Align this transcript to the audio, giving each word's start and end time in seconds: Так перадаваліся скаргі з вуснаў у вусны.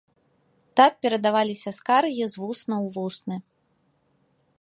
Так 0.79 0.93
перадаваліся 1.05 1.73
скаргі 1.79 2.23
з 2.31 2.41
вуснаў 2.45 2.79
у 2.87 2.91
вусны. 2.95 3.37